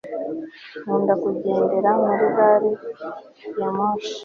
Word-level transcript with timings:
nkunda 0.81 1.13
kugendera 1.23 1.89
muri 2.03 2.25
gari 2.35 2.71
ya 3.59 3.69
moshi 3.75 4.15